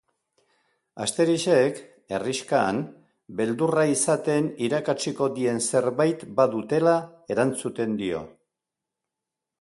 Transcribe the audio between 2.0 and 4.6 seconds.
herrixkan, beldurra izaten